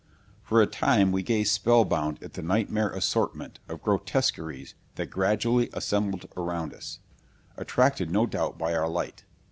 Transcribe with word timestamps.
For 0.41 0.63
a 0.63 0.65
time 0.65 1.11
we 1.11 1.21
gazed 1.21 1.51
spellbound 1.53 2.23
at 2.23 2.33
the 2.33 2.41
nightmare 2.41 2.89
assortment 2.89 3.59
of 3.69 3.83
grotesqueries 3.83 4.73
that 4.95 5.11
gradually 5.11 5.69
assembled 5.73 6.25
around 6.35 6.73
us, 6.73 7.01
attracted 7.55 8.09
no 8.09 8.25
doubt 8.25 8.57
by 8.57 8.73
our 8.73 8.89
light. 8.89 9.25